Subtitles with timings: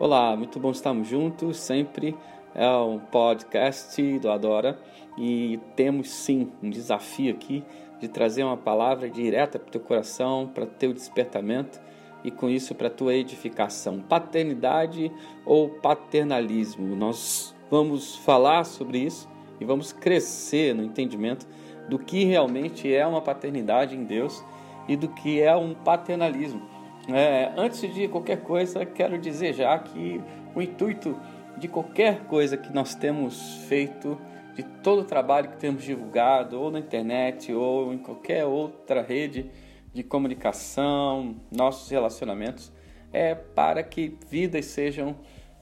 [0.00, 2.16] Olá, muito bom estarmos juntos, sempre
[2.54, 4.78] é um podcast do Adora
[5.18, 7.62] e temos sim um desafio aqui
[8.00, 11.78] de trazer uma palavra direta para o teu coração, para teu despertamento
[12.24, 14.00] e com isso para tua edificação.
[14.00, 15.12] Paternidade
[15.44, 16.96] ou paternalismo?
[16.96, 19.28] Nós vamos falar sobre isso
[19.60, 21.46] e vamos crescer no entendimento
[21.90, 24.42] do que realmente é uma paternidade em Deus
[24.88, 26.69] e do que é um paternalismo.
[27.14, 30.20] É, antes de qualquer coisa, quero dizer já que
[30.54, 31.18] o intuito
[31.56, 34.18] de qualquer coisa que nós temos feito,
[34.54, 39.50] de todo o trabalho que temos divulgado, ou na internet, ou em qualquer outra rede
[39.92, 42.72] de comunicação, nossos relacionamentos,
[43.12, 45.16] é para que vidas sejam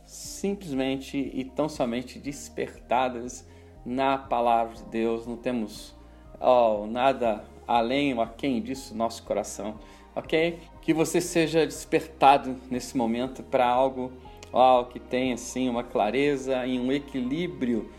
[0.05, 3.47] simplesmente e tão somente despertadas
[3.85, 5.27] na palavra de Deus.
[5.27, 5.95] Não temos
[6.41, 9.79] oh, nada além ou aquém disso no nosso coração
[10.19, 10.59] ok?
[10.89, 14.11] Que você seja despertado nesse momento para algo,
[14.51, 17.93] oh, que tenha assim uma clareza e um equilíbrio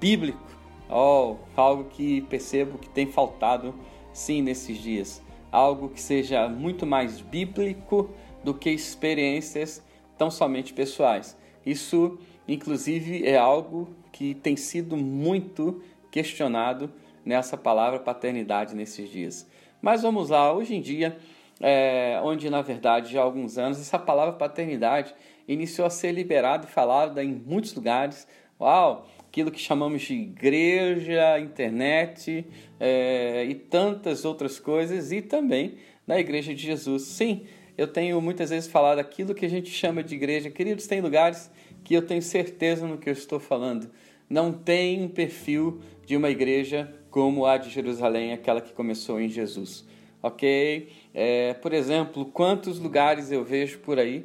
[0.00, 0.44] bíblico,
[0.90, 3.72] oh, algo que percebo que tem faltado
[4.12, 8.10] sim nesses dias, algo que seja muito mais bíblico
[8.42, 9.80] do que experiências
[10.18, 11.38] tão somente pessoais.
[11.64, 12.18] Isso,
[12.48, 16.90] inclusive, é algo que tem sido muito questionado
[17.24, 19.48] nessa palavra paternidade nesses dias.
[19.80, 21.16] Mas vamos lá, hoje em dia
[21.62, 25.14] é, onde na verdade já há alguns anos essa palavra paternidade
[25.46, 28.26] iniciou a ser liberada e falada em muitos lugares.
[28.60, 29.08] Uau!
[29.20, 32.46] Aquilo que chamamos de igreja, internet
[32.78, 37.04] é, e tantas outras coisas, e também na Igreja de Jesus.
[37.04, 37.46] Sim,
[37.78, 40.50] eu tenho muitas vezes falado aquilo que a gente chama de igreja.
[40.50, 41.50] Queridos, tem lugares
[41.82, 43.90] que eu tenho certeza no que eu estou falando.
[44.28, 49.30] Não tem um perfil de uma igreja como a de Jerusalém, aquela que começou em
[49.30, 49.90] Jesus
[50.22, 50.88] ok?
[51.12, 54.24] É, por exemplo, quantos lugares eu vejo por aí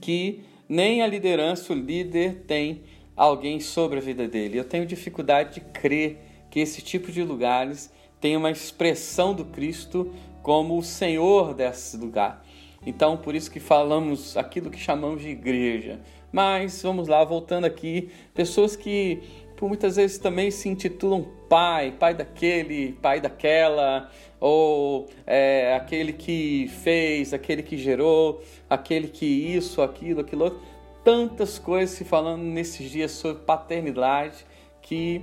[0.00, 2.82] que nem a liderança, o líder, tem
[3.16, 4.58] alguém sobre a vida dele.
[4.58, 6.18] Eu tenho dificuldade de crer
[6.50, 12.44] que esse tipo de lugares tem uma expressão do Cristo como o Senhor desse lugar.
[12.86, 16.00] Então, por isso que falamos aquilo que chamamos de igreja.
[16.30, 19.20] Mas vamos lá, voltando aqui, pessoas que
[19.58, 24.08] por muitas vezes também se intitulam pai, pai daquele, pai daquela,
[24.38, 30.60] ou é, aquele que fez, aquele que gerou, aquele que isso, aquilo, aquilo outro.
[31.02, 34.46] Tantas coisas se falando nesses dias sobre paternidade
[34.80, 35.22] que,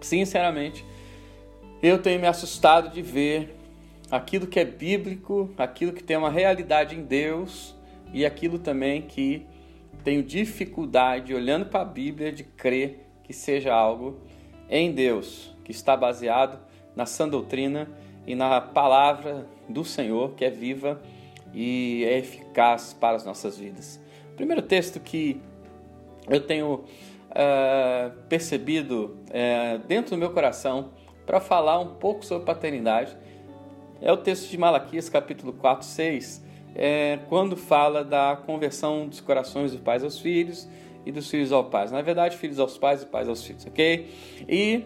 [0.00, 0.84] sinceramente,
[1.80, 3.54] eu tenho me assustado de ver
[4.10, 7.76] aquilo que é bíblico, aquilo que tem uma realidade em Deus
[8.12, 9.46] e aquilo também que
[10.02, 14.16] tenho dificuldade, olhando para a Bíblia, de crer que seja algo
[14.70, 16.60] em Deus, que está baseado
[16.94, 17.88] na sã doutrina
[18.24, 21.02] e na palavra do Senhor, que é viva
[21.52, 24.00] e é eficaz para as nossas vidas.
[24.32, 25.40] O primeiro texto que
[26.28, 30.90] eu tenho uh, percebido uh, dentro do meu coração
[31.24, 33.16] para falar um pouco sobre paternidade
[34.00, 36.44] é o texto de Malaquias, capítulo 4, 6,
[36.76, 40.68] é, quando fala da conversão dos corações dos pais aos filhos
[41.04, 41.90] e dos filhos aos pais.
[41.90, 44.10] Na verdade, filhos aos pais e pais aos filhos, ok?
[44.46, 44.84] E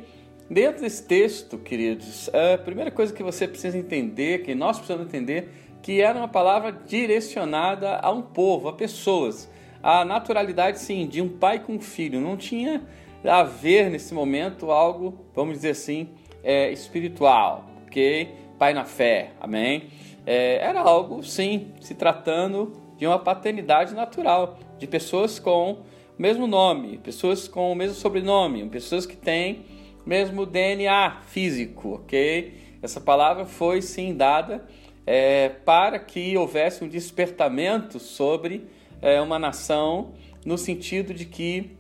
[0.49, 5.51] dentro desse texto, queridos, a primeira coisa que você precisa entender, que nós precisamos entender,
[5.83, 9.51] que era uma palavra direcionada a um povo, a pessoas.
[9.83, 12.21] A naturalidade, sim, de um pai com um filho.
[12.21, 12.83] Não tinha
[13.25, 16.11] a ver nesse momento algo, vamos dizer assim,
[16.45, 18.29] é, espiritual, ok?
[18.59, 19.89] Pai na fé, amém?
[20.33, 25.79] É, era algo, sim, se tratando de uma paternidade natural, de pessoas com o
[26.17, 29.65] mesmo nome, pessoas com o mesmo sobrenome, pessoas que têm
[30.07, 32.55] o mesmo DNA físico, ok?
[32.81, 34.65] Essa palavra foi sim dada
[35.05, 38.69] é, para que houvesse um despertamento sobre
[39.03, 40.13] é, uma nação,
[40.47, 41.77] no sentido de que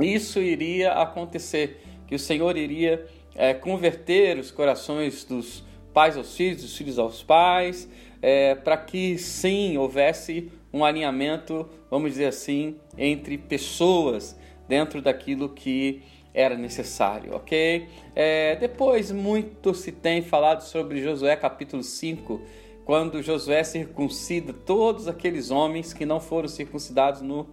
[0.00, 6.62] isso iria acontecer, que o Senhor iria é, converter os corações dos pais aos filhos,
[6.62, 7.88] dos filhos aos pais,
[8.22, 14.38] é, para que sim houvesse um alinhamento, vamos dizer assim, entre pessoas
[14.68, 17.88] dentro daquilo que era necessário, ok?
[18.14, 22.40] É, depois, muito se tem falado sobre Josué capítulo 5,
[22.84, 27.48] quando Josué circuncida todos aqueles homens que não foram circuncidados no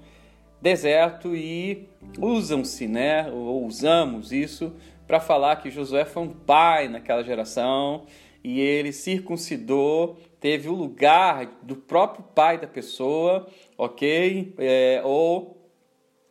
[0.62, 1.90] deserto e
[2.20, 4.74] usam-se, né, ou usamos isso
[5.08, 8.06] para falar que Josué foi um pai naquela geração
[8.48, 13.46] e ele circuncidou teve o lugar do próprio pai da pessoa,
[13.78, 14.54] ok?
[14.58, 15.70] É, ou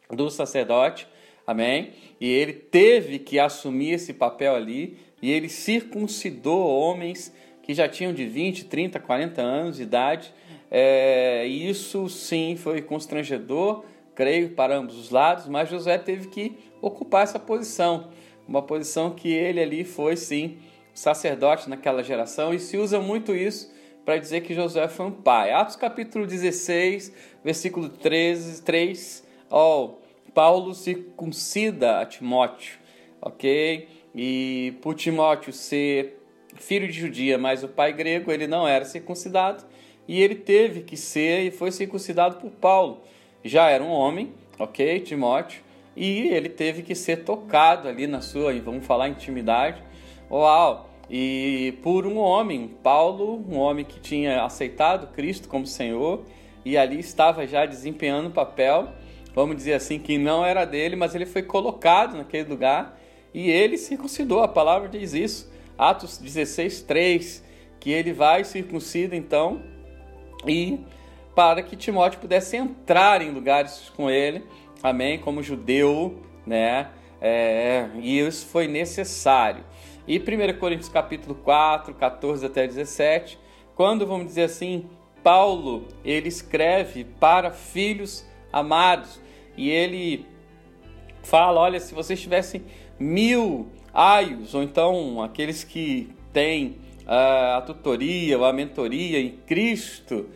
[0.08, 1.06] do sacerdote,
[1.46, 1.90] amém?
[2.18, 8.14] E ele teve que assumir esse papel ali e ele circuncidou homens que já tinham
[8.14, 10.32] de 20, 30, 40 anos de idade
[10.70, 13.84] É, isso sim foi constrangedor,
[14.14, 18.08] creio, para ambos os lados, mas Josué teve que ocupar essa posição,
[18.48, 20.56] uma posição que ele ali foi sim
[20.96, 23.70] sacerdote naquela geração e se usa muito isso
[24.02, 25.52] para dizer que Josué foi um pai.
[25.52, 27.12] Atos capítulo 16,
[27.44, 29.90] versículo 13, 3, ó,
[30.32, 32.78] Paulo circuncida a Timóteo,
[33.20, 33.88] ok?
[34.14, 36.18] E por Timóteo ser
[36.54, 39.64] filho de judia, mas o pai grego, ele não era circuncidado,
[40.08, 43.02] e ele teve que ser e foi circuncidado por Paulo.
[43.44, 45.60] Já era um homem, ok, Timóteo,
[45.94, 49.82] e ele teve que ser tocado ali na sua, vamos falar, intimidade.
[50.30, 50.85] Uau!
[51.08, 56.24] E por um homem, Paulo, um homem que tinha aceitado Cristo como Senhor
[56.64, 58.88] e ali estava já desempenhando um papel,
[59.34, 62.98] vamos dizer assim, que não era dele, mas ele foi colocado naquele lugar
[63.32, 64.42] e ele circuncidou.
[64.42, 67.44] A palavra diz isso, Atos 16, 3,
[67.78, 69.62] que ele vai circuncida então
[70.44, 70.80] e
[71.36, 74.42] para que Timóteo pudesse entrar em lugares com ele,
[74.82, 76.88] amém, como judeu, né?
[77.20, 79.62] É, e isso foi necessário.
[80.06, 83.38] E 1 Coríntios capítulo 4, 14 até 17,
[83.74, 84.88] quando vamos dizer assim,
[85.22, 89.20] Paulo, ele escreve para filhos amados,
[89.56, 90.24] e ele
[91.22, 92.62] fala, olha, se vocês tivessem
[92.98, 96.76] mil aios, ou então aqueles que têm
[97.06, 100.26] a tutoria ou a mentoria em Cristo,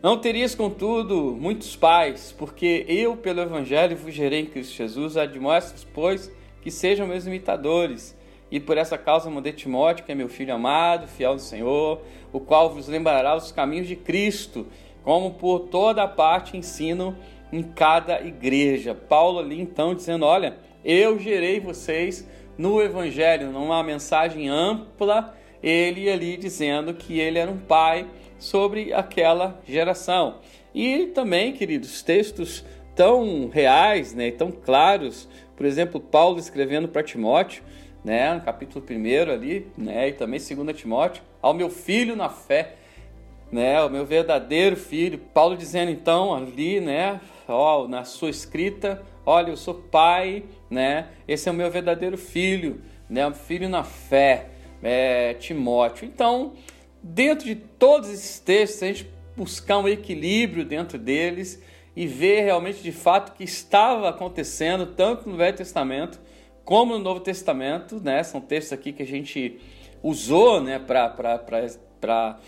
[0.00, 5.84] não terias, contudo, muitos pais, porque eu, pelo Evangelho, vos gerei em Cristo Jesus, admoestos,
[5.92, 6.30] pois,
[6.62, 8.15] que sejam meus imitadores.
[8.50, 12.00] E por essa causa mandei Timóteo, que é meu filho amado, fiel do Senhor,
[12.32, 14.66] o qual vos lembrará os caminhos de Cristo,
[15.02, 17.16] como por toda a parte ensino
[17.52, 18.94] em cada igreja.
[18.94, 26.36] Paulo ali então dizendo: Olha, eu gerei vocês no Evangelho, numa mensagem ampla, ele ali
[26.36, 28.06] dizendo que ele era um pai
[28.38, 30.36] sobre aquela geração.
[30.74, 32.64] E também, queridos, textos
[32.94, 37.62] tão reais, né, tão claros, por exemplo, Paulo escrevendo para Timóteo,
[38.06, 42.76] né, no capítulo 1 ali, né, e também 2 Timóteo, ao meu filho na fé,
[43.50, 45.18] né, o meu verdadeiro filho.
[45.34, 51.48] Paulo dizendo então ali, né, ó, na sua escrita, olha, eu sou pai, né, esse
[51.48, 52.80] é o meu verdadeiro filho,
[53.10, 54.50] né, filho na fé,
[54.80, 56.06] é, Timóteo.
[56.06, 56.52] Então,
[57.02, 61.60] dentro de todos esses textos, a gente buscar um equilíbrio dentro deles
[61.96, 66.20] e ver realmente de fato o que estava acontecendo tanto no Velho Testamento
[66.66, 68.24] como no Novo Testamento, né?
[68.24, 69.60] São textos aqui que a gente
[70.02, 72.40] usou, né, para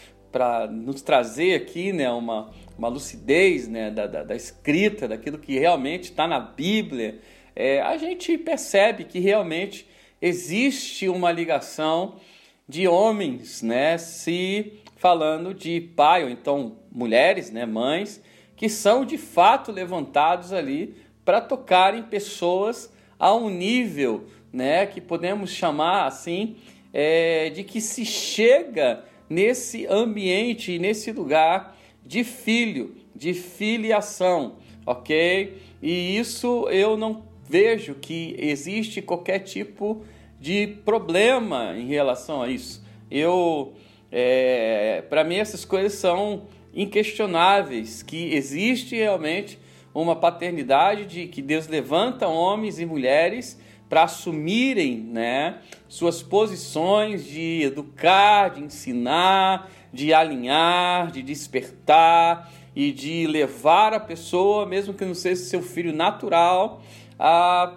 [0.68, 6.10] nos trazer aqui, né, uma, uma lucidez, né, da, da, da escrita, daquilo que realmente
[6.10, 7.20] está na Bíblia.
[7.54, 9.86] É, a gente percebe que realmente
[10.20, 12.16] existe uma ligação
[12.68, 18.20] de homens, né, se falando de pai ou então mulheres, né, mães,
[18.56, 25.50] que são de fato levantados ali para tocarem pessoas a um nível né, que podemos
[25.50, 26.56] chamar assim
[26.92, 34.56] é, de que se chega nesse ambiente, nesse lugar de filho, de filiação,
[34.86, 35.58] ok?
[35.82, 40.02] E isso eu não vejo que existe qualquer tipo
[40.40, 42.82] de problema em relação a isso.
[43.10, 43.74] Eu,
[44.10, 49.58] é, para mim, essas coisas são inquestionáveis, que existe realmente
[49.94, 57.62] uma paternidade de que Deus levanta homens e mulheres para assumirem né, suas posições de
[57.62, 65.14] educar, de ensinar, de alinhar, de despertar e de levar a pessoa, mesmo que não
[65.14, 66.82] seja seu filho natural,
[67.18, 67.72] a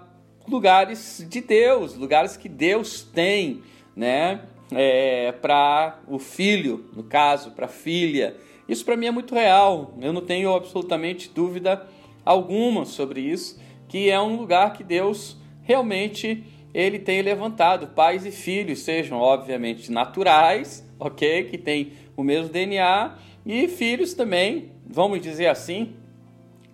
[0.47, 3.61] lugares de Deus, lugares que Deus tem,
[3.95, 4.41] né,
[4.71, 8.35] é, para o filho, no caso, para a filha.
[8.67, 9.93] Isso para mim é muito real.
[10.01, 11.85] Eu não tenho absolutamente dúvida
[12.25, 18.31] alguma sobre isso, que é um lugar que Deus realmente ele tem levantado pais e
[18.31, 25.47] filhos, sejam obviamente naturais, ok, que tem o mesmo DNA, e filhos também, vamos dizer
[25.47, 25.95] assim,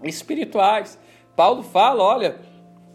[0.04, 1.00] espirituais.
[1.36, 2.40] Paulo fala, olha,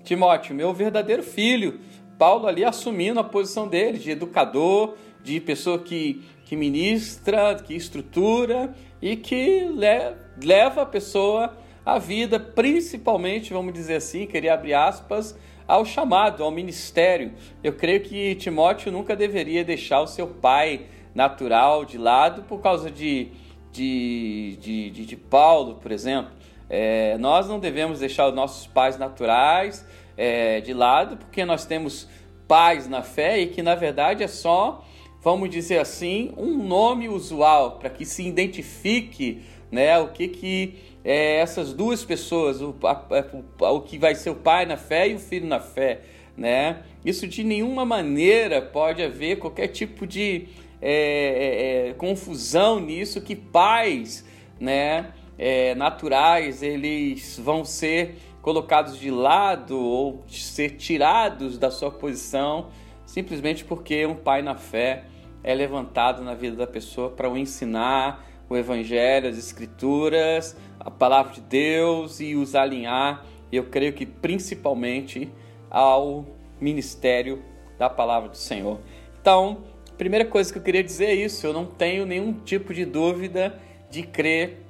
[0.05, 1.81] Timóteo, meu verdadeiro filho.
[2.19, 8.75] Paulo ali assumindo a posição dele de educador, de pessoa que, que ministra, que estrutura
[9.01, 15.37] e que le, leva a pessoa a vida, principalmente, vamos dizer assim, queria abrir aspas,
[15.67, 17.33] ao chamado, ao ministério.
[17.63, 22.91] Eu creio que Timóteo nunca deveria deixar o seu pai natural de lado por causa
[22.91, 23.29] de,
[23.73, 26.33] de, de, de, de Paulo, por exemplo.
[26.69, 29.87] É, nós não devemos deixar os nossos pais naturais
[30.17, 32.09] é, de lado, porque nós temos
[32.49, 34.85] pais na fé e que na verdade é só
[35.23, 40.75] vamos dizer assim, um nome usual para que se identifique né, o que, que
[41.05, 45.15] é, essas duas pessoas, o, a, o que vai ser o pai na fé e
[45.15, 46.01] o filho na fé.
[46.37, 46.83] Né?
[47.05, 50.49] Isso de nenhuma maneira pode haver qualquer tipo de
[50.81, 54.25] é, é, é confusão nisso, que pais
[54.59, 62.71] né, é, naturais eles vão ser colocados de lado ou ser tirados da sua posição
[63.13, 65.05] simplesmente porque um pai na fé
[65.45, 71.33] é levantado na vida da pessoa para o ensinar o evangelho, as escrituras, a palavra
[71.33, 75.31] de Deus e os alinhar, eu creio que principalmente
[75.71, 76.27] ao
[76.61, 77.43] ministério
[77.79, 78.81] da palavra do Senhor.
[79.21, 79.65] Então,
[79.97, 83.59] primeira coisa que eu queria dizer é isso, eu não tenho nenhum tipo de dúvida
[83.91, 84.63] de crer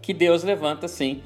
[0.00, 1.22] que Deus levanta sim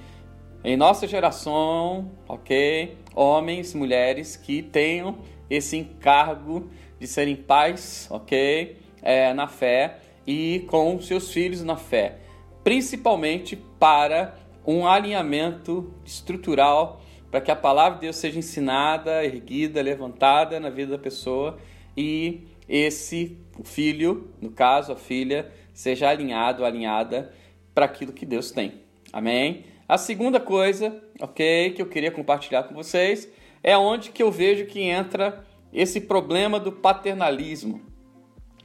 [0.63, 2.97] em nossa geração, ok?
[3.15, 8.77] Homens, mulheres que tenham esse encargo de serem pais, ok?
[9.03, 9.99] É, na fé
[10.31, 12.19] e com seus filhos na fé,
[12.63, 20.61] principalmente para um alinhamento estrutural para que a palavra de Deus seja ensinada, erguida, levantada
[20.61, 21.59] na vida da pessoa
[21.97, 27.33] e esse filho, no caso a filha, seja alinhado, alinhada
[27.75, 28.83] para aquilo que Deus tem.
[29.13, 29.65] Amém?
[29.89, 33.29] A segunda coisa, ok, que eu queria compartilhar com vocês
[33.65, 37.81] é onde que eu vejo que entra esse problema do paternalismo.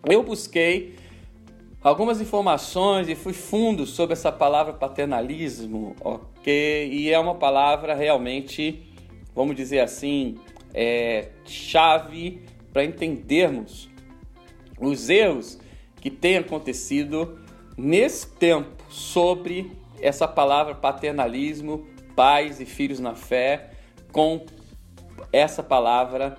[0.08, 0.94] Eu busquei
[1.86, 6.90] algumas informações e fui fundo sobre essa palavra paternalismo, ok?
[6.92, 8.82] E é uma palavra realmente,
[9.36, 10.36] vamos dizer assim,
[10.74, 12.42] é, chave
[12.74, 13.88] para entendermos
[14.80, 15.60] os erros
[16.02, 17.40] que têm acontecido
[17.78, 23.70] nesse tempo sobre essa palavra paternalismo, pais e filhos na fé,
[24.12, 24.44] com
[25.32, 26.36] essa palavra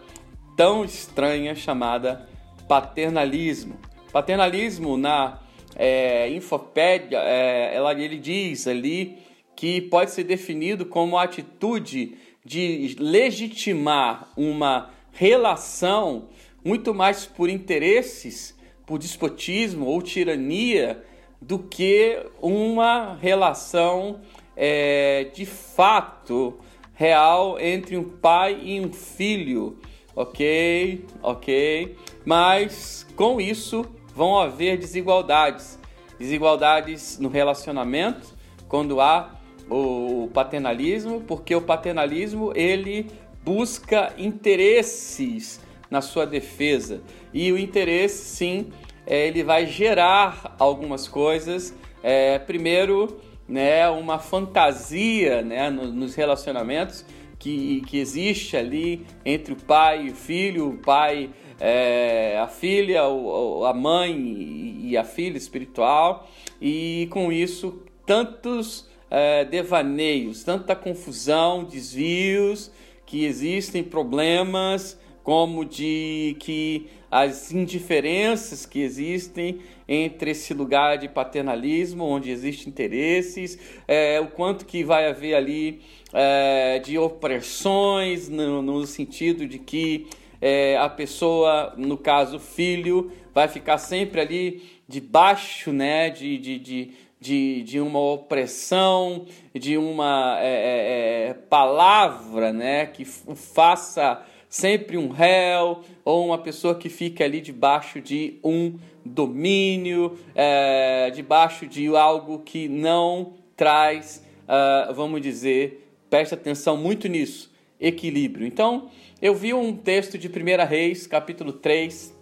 [0.57, 2.29] tão estranha chamada
[2.67, 3.86] paternalismo.
[4.17, 5.41] Paternalismo na
[5.77, 9.19] é, Infopédia, é, ela, ele diz ali
[9.55, 16.31] que pode ser definido como a atitude de legitimar uma relação
[16.65, 18.57] muito mais por interesses,
[18.87, 21.05] por despotismo ou tirania
[21.39, 24.23] do que uma relação
[24.57, 26.59] é, de fato
[26.95, 29.79] real entre um pai e um filho,
[30.15, 31.05] ok?
[31.23, 31.95] Ok?
[32.25, 33.85] Mas com isso
[34.17, 35.79] vão haver desigualdades,
[36.19, 38.35] desigualdades no relacionamento
[38.67, 39.37] quando há
[39.69, 43.11] o paternalismo, porque o paternalismo ele
[43.45, 48.73] busca interesses na sua defesa e o interesse sim
[49.07, 51.75] é, ele vai gerar algumas coisas.
[52.03, 57.05] É, primeiro, né, uma fantasia né, nos relacionamentos
[57.39, 63.03] que, que existe ali entre o pai e o filho, o pai, é, a filha,
[63.03, 66.29] a mãe e a filha espiritual,
[66.61, 72.71] e com isso tantos é, devaneios, tanta confusão, desvios
[73.05, 79.59] que existem, problemas como de que as indiferenças que existem
[79.89, 83.59] entre esse lugar de paternalismo, onde existem interesses,
[83.89, 85.81] é, o quanto que vai haver ali
[86.13, 90.07] é, de opressões, no, no, sentido de que
[90.41, 97.07] é, a pessoa, no caso filho, vai ficar sempre ali debaixo né, de, de, de
[97.19, 105.09] de, de uma opressão, de uma é, é, é palavra né, que faça sempre um
[105.09, 112.41] réu ou uma pessoa que fica ali debaixo de um domínio, é, debaixo de algo
[112.41, 118.47] que não traz, uh, vamos dizer, preste atenção muito nisso, equilíbrio.
[118.47, 118.91] Então,
[119.21, 122.15] eu vi um texto de 1 Reis, capítulo 3,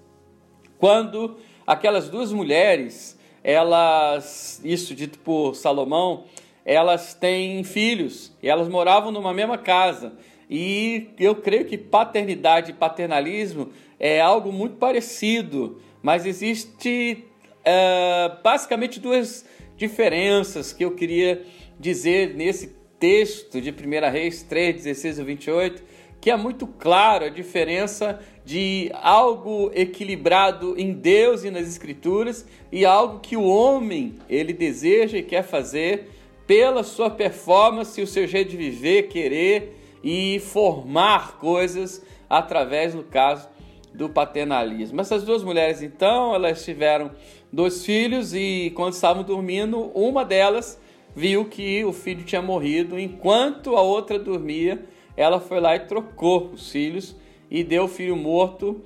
[0.79, 6.25] quando aquelas duas mulheres, elas, isso dito por Salomão,
[6.65, 10.13] elas têm filhos e elas moravam numa mesma casa.
[10.49, 17.25] E eu creio que paternidade e paternalismo é algo muito parecido, mas existe
[17.61, 19.45] uh, basicamente duas
[19.77, 21.43] diferenças que eu queria
[21.79, 22.69] dizer nesse
[23.01, 25.83] texto de 1 Reis 3, 16 a 28,
[26.25, 32.87] que é muito claro a diferença de algo equilibrado em Deus e nas Escrituras e
[32.87, 36.09] algo que o homem ele deseja e quer fazer
[36.47, 43.47] pela sua performance, o seu jeito de viver, querer e formar coisas através, no caso,
[43.93, 45.02] do paternalismo.
[45.02, 47.11] Essas duas mulheres, então, elas tiveram
[47.52, 50.81] dois filhos e quando estavam dormindo, uma delas
[51.14, 54.83] viu que o filho tinha morrido, enquanto a outra dormia,
[55.16, 57.16] ela foi lá e trocou os filhos
[57.50, 58.83] e deu o filho morto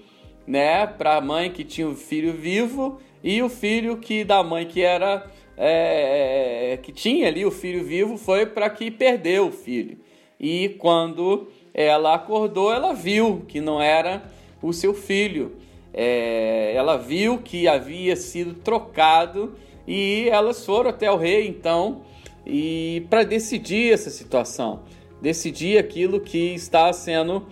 [0.47, 4.67] né, para a mãe que tinha o filho vivo e o filho que da mãe
[4.67, 9.99] que era é, que tinha ali o filho vivo foi para que perdeu o filho.
[10.39, 14.23] E quando ela acordou, ela viu que não era
[14.63, 15.57] o seu filho.
[15.93, 19.57] É, ela viu que havia sido trocado
[19.87, 22.03] e elas foram até o rei então
[22.47, 24.81] e para decidir essa situação,
[25.21, 27.47] decidir aquilo que está sendo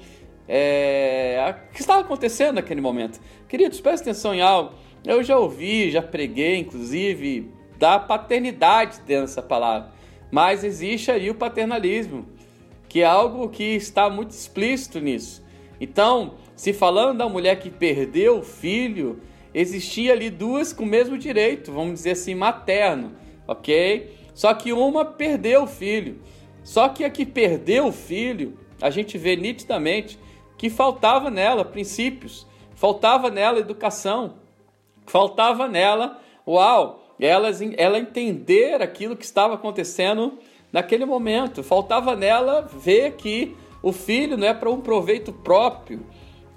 [0.49, 3.21] é, que estava acontecendo naquele momento.
[3.49, 4.75] Queridos, prestem atenção em algo.
[5.05, 9.91] Eu já ouvi, já preguei, inclusive, da paternidade dessa palavra.
[10.31, 12.27] Mas existe aí o paternalismo,
[12.89, 15.45] que é algo que está muito explícito nisso.
[15.81, 19.21] Então, se falando da mulher que perdeu o filho,
[19.55, 23.13] existia ali duas com o mesmo direito, vamos dizer assim, materno,
[23.47, 24.15] ok?
[24.35, 26.21] Só que uma perdeu o filho.
[26.67, 30.19] Só que a que perdeu o filho, a gente vê nitidamente
[30.59, 32.45] que faltava nela princípios,
[32.75, 34.35] faltava nela educação,
[35.07, 40.41] faltava nela, uau, ela, ela entender aquilo que estava acontecendo
[40.73, 41.63] naquele momento.
[41.63, 46.05] Faltava nela ver que o filho não é para um proveito próprio,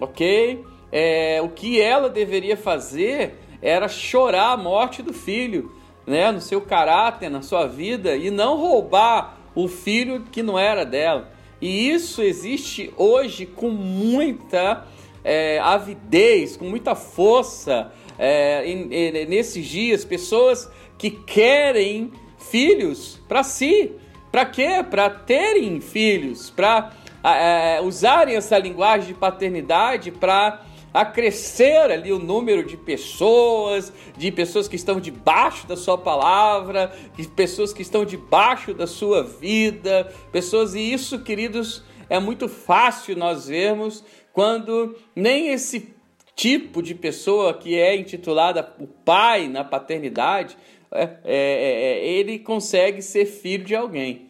[0.01, 0.65] ok?
[0.91, 5.71] É, o que ela deveria fazer era chorar a morte do filho,
[6.07, 10.85] né, no seu caráter, na sua vida e não roubar o filho que não era
[10.85, 11.31] dela.
[11.61, 14.85] E isso existe hoje com muita
[15.23, 23.43] é, avidez, com muita força é, em, em, nesses dias, pessoas que querem filhos para
[23.43, 23.91] si.
[24.31, 24.85] Para quê?
[24.89, 30.61] Para terem filhos, para é, usarem essa linguagem de paternidade para
[30.93, 37.27] acrescer ali o número de pessoas, de pessoas que estão debaixo da sua palavra, de
[37.27, 43.47] pessoas que estão debaixo da sua vida, pessoas e isso, queridos, é muito fácil nós
[43.47, 44.03] vermos
[44.33, 45.93] quando nem esse
[46.35, 50.57] tipo de pessoa que é intitulada o pai na paternidade,
[50.91, 54.29] é, é, é, ele consegue ser filho de alguém.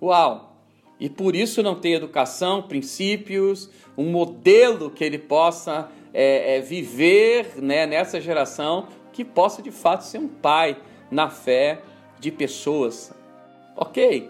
[0.00, 0.54] Uau!
[1.00, 7.56] E por isso não tem educação, princípios, um modelo que ele possa é, é, viver
[7.58, 10.78] né, nessa geração que possa de fato ser um pai
[11.10, 11.80] na fé
[12.18, 13.12] de pessoas.
[13.76, 14.26] Ok,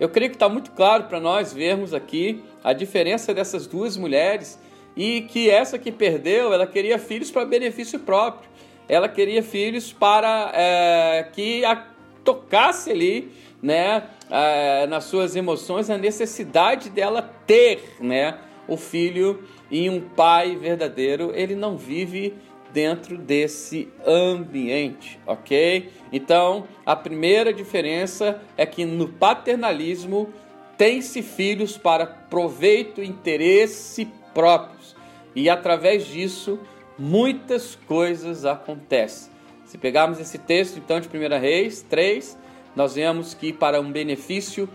[0.00, 4.58] eu creio que está muito claro para nós vermos aqui a diferença dessas duas mulheres
[4.96, 8.50] e que essa que perdeu, ela queria filhos para benefício próprio.
[8.88, 11.86] Ela queria filhos para é, que a
[12.24, 13.30] tocasse ali,
[13.62, 18.36] né, é, nas suas emoções, a necessidade dela ter, né,
[18.70, 22.34] o filho e um pai verdadeiro, ele não vive
[22.72, 25.90] dentro desse ambiente, ok?
[26.12, 30.32] Então, a primeira diferença é que no paternalismo
[30.78, 34.94] tem-se filhos para proveito e interesse próprios.
[35.34, 36.60] E através disso,
[36.96, 39.32] muitas coisas acontecem.
[39.64, 42.38] Se pegarmos esse texto então de 1 Reis 3,
[42.74, 44.68] nós vemos que para um benefício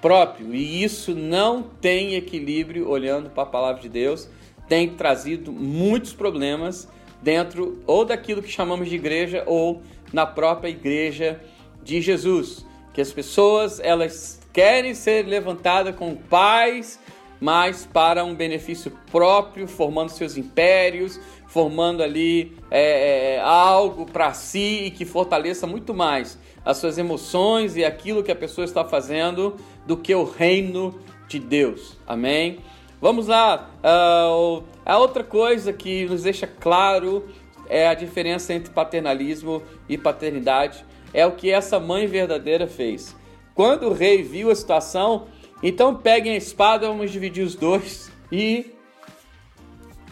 [0.00, 4.28] próprio, e isso não tem equilíbrio olhando para a palavra de Deus,
[4.68, 6.88] tem trazido muitos problemas
[7.22, 9.82] dentro ou daquilo que chamamos de igreja ou
[10.12, 11.40] na própria igreja
[11.82, 16.98] de Jesus, que as pessoas elas querem ser levantadas com paz
[17.40, 21.18] mas para um benefício próprio, formando seus impérios,
[21.50, 27.76] formando ali é, é, algo para si e que fortaleça muito mais as suas emoções
[27.76, 31.98] e aquilo que a pessoa está fazendo do que o reino de Deus.
[32.06, 32.60] Amém?
[33.00, 33.68] Vamos lá.
[33.82, 37.26] Uh, a outra coisa que nos deixa claro
[37.68, 40.84] é a diferença entre paternalismo e paternidade.
[41.12, 43.16] É o que essa mãe verdadeira fez.
[43.56, 45.26] Quando o rei viu a situação,
[45.60, 48.70] então peguem a espada, vamos dividir os dois e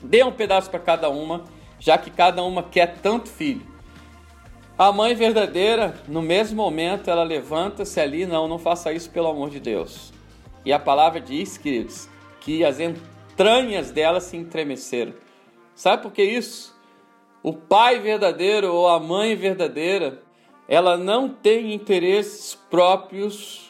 [0.03, 1.45] dê um pedaço para cada uma,
[1.79, 3.67] já que cada uma quer tanto filho.
[4.77, 9.51] A mãe verdadeira, no mesmo momento, ela levanta-se ali, não, não faça isso pelo amor
[9.51, 10.13] de Deus.
[10.65, 12.09] E a palavra diz, queridos,
[12.41, 15.15] que as entranhas dela se entremeceram.
[15.75, 16.77] Sabe por que isso?
[17.43, 20.23] O pai verdadeiro ou a mãe verdadeira,
[20.69, 23.69] ela não tem interesses próprios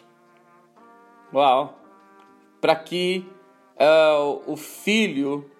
[1.33, 1.79] Uau!
[2.61, 3.27] Para que
[3.77, 5.51] uh, o filho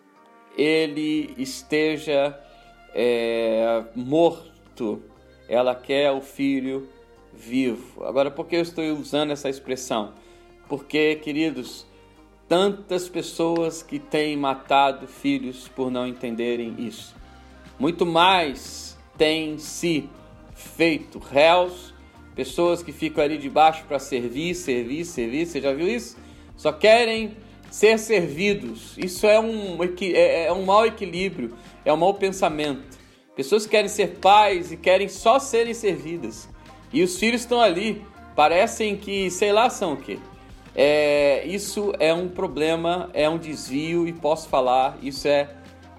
[0.59, 2.37] ele esteja
[2.93, 5.01] é, morto.
[5.49, 6.89] Ela quer o filho
[7.33, 8.05] vivo.
[8.05, 10.13] Agora, por que eu estou usando essa expressão?
[10.69, 11.87] Porque, queridos,
[12.49, 17.15] tantas pessoas que têm matado filhos por não entenderem isso.
[17.79, 20.11] Muito mais têm se
[20.55, 21.95] feito réus
[22.35, 25.47] pessoas que ficam ali debaixo para servir, servir, servir.
[25.47, 26.17] Você já viu isso?
[26.57, 27.37] Só querem
[27.71, 28.97] ser servidos.
[28.97, 31.57] Isso é um, é, é um mau equilíbrio.
[31.85, 32.99] é um mau pensamento.
[33.37, 36.49] Pessoas que querem ser pais e querem só serem servidas.
[36.93, 38.05] E os filhos estão ali,
[38.35, 40.19] parecem que, sei lá, são o quê?
[40.75, 45.49] É, isso é um problema, é um desvio e posso falar, isso é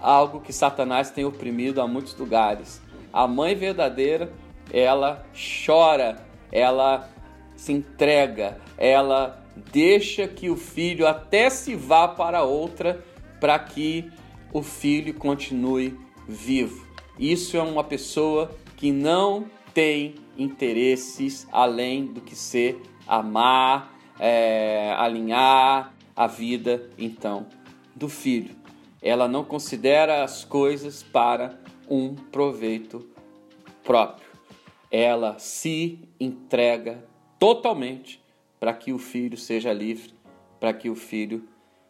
[0.01, 2.81] algo que Satanás tem oprimido a muitos lugares.
[3.11, 4.31] A mãe verdadeira,
[4.71, 5.25] ela
[5.65, 6.17] chora,
[6.51, 7.09] ela
[7.55, 13.03] se entrega, ela deixa que o filho até se vá para outra
[13.39, 14.11] para que
[14.51, 16.87] o filho continue vivo.
[17.17, 25.93] Isso é uma pessoa que não tem interesses além do que ser amar, é, alinhar
[26.15, 27.47] a vida então
[27.95, 28.55] do filho.
[29.01, 33.07] Ela não considera as coisas para um proveito
[33.83, 34.27] próprio.
[34.91, 37.03] Ela se entrega
[37.37, 38.21] totalmente
[38.59, 40.13] para que o filho seja livre,
[40.59, 41.47] para que o filho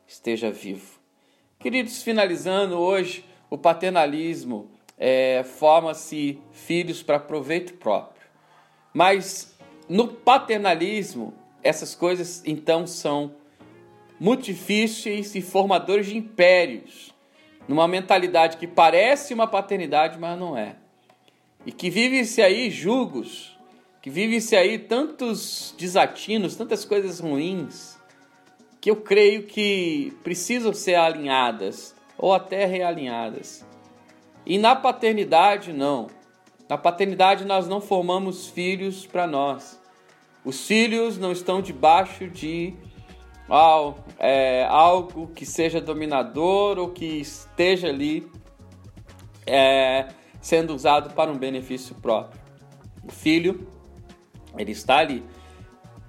[0.07, 0.99] esteja vivo.
[1.57, 8.27] Queridos, finalizando hoje, o paternalismo é, forma-se filhos para proveito próprio.
[8.93, 9.55] Mas
[9.87, 13.35] no paternalismo, essas coisas então são
[14.19, 17.13] muito difíceis e formadores de impérios,
[17.67, 20.75] numa mentalidade que parece uma paternidade, mas não é.
[21.65, 23.58] E que vive-se aí julgos,
[24.01, 27.97] que vive-se aí tantos desatinos, tantas coisas ruins,
[28.79, 33.65] que eu creio que precisam ser alinhadas ou até realinhadas.
[34.45, 36.07] E na paternidade, não.
[36.67, 39.79] Na paternidade, nós não formamos filhos para nós.
[40.45, 42.73] Os filhos não estão debaixo de
[44.17, 48.29] é, algo que seja dominador ou que esteja ali
[49.45, 50.07] é,
[50.39, 52.39] sendo usado para um benefício próprio.
[53.03, 53.67] O filho,
[54.57, 55.23] ele está ali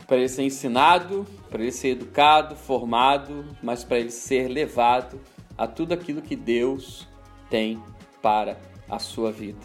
[0.07, 5.21] para ele ser ensinado, para ele ser educado, formado, mas para ele ser levado
[5.57, 7.07] a tudo aquilo que Deus
[7.49, 7.81] tem
[8.21, 9.61] para a sua vida.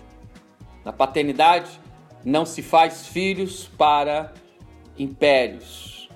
[0.83, 1.81] Na paternidade,
[2.23, 4.35] não se faz filhos para
[4.99, 6.09] impérios,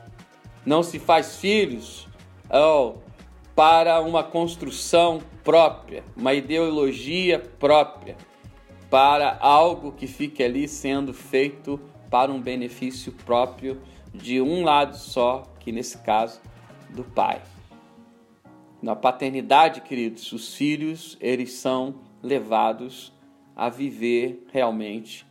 [0.64, 2.08] não se faz filhos
[2.52, 3.00] oh,
[3.56, 8.16] para uma construção própria, uma ideologia própria,
[8.92, 13.82] para algo que fique ali sendo feito para um benefício próprio
[14.14, 16.42] de um lado só, que nesse caso
[16.90, 17.42] do pai.
[18.82, 23.14] Na paternidade, queridos, os filhos, eles são levados
[23.56, 25.26] a viver realmente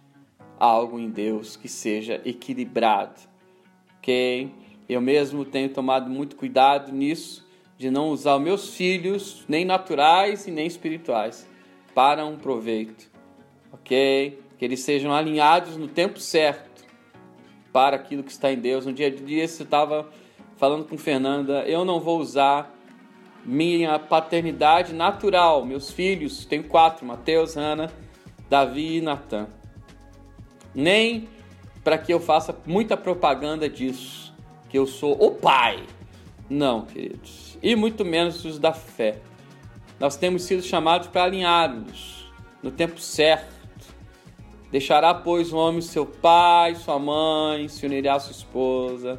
[0.59, 3.21] algo em Deus que seja equilibrado.
[3.99, 4.53] OK?
[4.89, 10.51] Eu mesmo tenho tomado muito cuidado nisso, de não usar meus filhos, nem naturais e
[10.51, 11.49] nem espirituais,
[11.95, 13.11] para um proveito.
[13.73, 14.41] OK?
[14.59, 16.68] Que eles sejam alinhados no tempo certo
[17.79, 18.87] para aquilo que está em Deus.
[18.87, 20.09] Um dia de dia eu estava
[20.57, 22.75] falando com Fernanda, eu não vou usar
[23.45, 27.89] minha paternidade natural, meus filhos, tenho quatro, Mateus, Ana,
[28.51, 29.47] Davi e Natan.
[30.75, 31.29] Nem
[31.85, 34.35] para que eu faça muita propaganda disso,
[34.69, 35.85] que eu sou o pai.
[36.51, 37.57] Não, queridos.
[37.63, 39.21] E muito menos os da fé.
[40.01, 42.29] Nós temos sido chamados para alinharmos
[42.61, 43.58] no tempo certo
[44.71, 49.19] Deixará, pois, o homem seu pai, sua mãe, se unirá à sua esposa,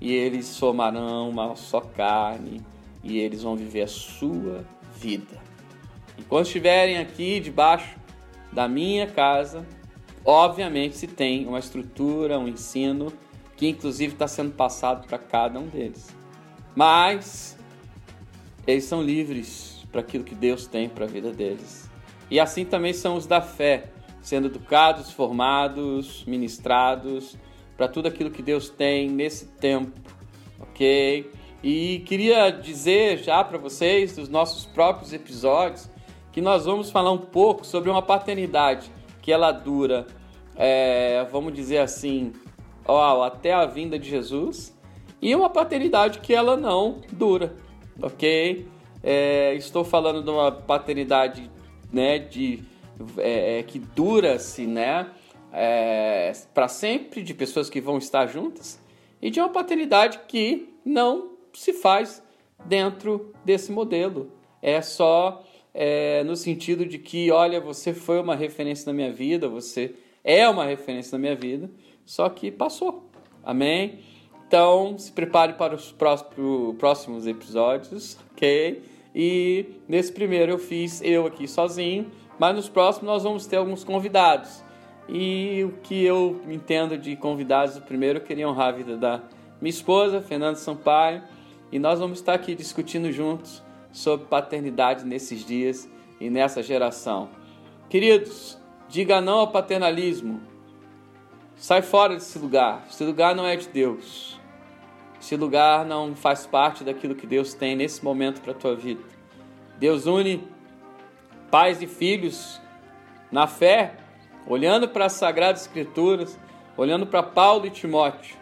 [0.00, 2.62] e eles formarão uma só carne,
[3.04, 4.64] e eles vão viver a sua
[4.96, 5.40] vida.
[6.16, 7.96] E quando estiverem aqui debaixo
[8.50, 9.66] da minha casa,
[10.24, 13.12] obviamente se tem uma estrutura, um ensino,
[13.56, 16.08] que inclusive está sendo passado para cada um deles.
[16.74, 17.58] Mas
[18.66, 21.90] eles são livres para aquilo que Deus tem para a vida deles.
[22.30, 27.36] E assim também são os da fé sendo educados, formados, ministrados
[27.76, 29.92] para tudo aquilo que Deus tem nesse tempo,
[30.60, 31.30] ok?
[31.62, 35.88] E queria dizer já para vocês, dos nossos próprios episódios,
[36.32, 38.90] que nós vamos falar um pouco sobre uma paternidade
[39.22, 40.06] que ela dura,
[40.56, 42.32] é, vamos dizer assim,
[42.84, 44.76] ó, até a vinda de Jesus,
[45.22, 47.54] e uma paternidade que ela não dura,
[48.02, 48.66] ok?
[49.02, 51.48] É, estou falando de uma paternidade
[51.92, 52.62] né, de
[53.16, 55.10] é, é, que dura-se, né?
[55.52, 58.80] É, para sempre, de pessoas que vão estar juntas,
[59.20, 62.22] e de uma paternidade que não se faz
[62.64, 64.30] dentro desse modelo.
[64.60, 69.48] É só é, no sentido de que, olha, você foi uma referência na minha vida,
[69.48, 71.70] você é uma referência na minha vida,
[72.04, 73.08] só que passou.
[73.42, 74.00] Amém?
[74.46, 75.94] Então, se prepare para os
[76.78, 78.82] próximos episódios, ok?
[79.14, 83.84] E nesse primeiro eu fiz eu aqui sozinho, mas nos próximos nós vamos ter alguns
[83.84, 84.62] convidados.
[85.08, 89.22] E o que eu entendo de convidados, primeiro eu queria honrar a vida da
[89.60, 91.22] minha esposa, Fernanda Sampaio,
[91.72, 97.30] e nós vamos estar aqui discutindo juntos sobre paternidade nesses dias e nessa geração.
[97.88, 100.40] Queridos, diga não ao paternalismo.
[101.56, 102.84] Sai fora desse lugar.
[102.88, 104.38] Esse lugar não é de Deus.
[105.20, 109.02] Esse lugar não faz parte daquilo que Deus tem nesse momento para a tua vida.
[109.78, 110.46] Deus une
[111.50, 112.60] pais e filhos
[113.30, 113.94] na fé,
[114.46, 116.38] olhando para as Sagradas Escrituras,
[116.76, 118.36] olhando para Paulo e Timóteo,